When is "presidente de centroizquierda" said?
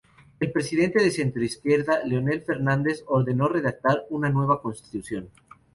0.51-2.03